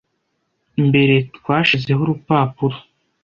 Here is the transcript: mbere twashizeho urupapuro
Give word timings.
mbere 0.87 1.15
twashizeho 1.37 2.01
urupapuro 2.03 2.77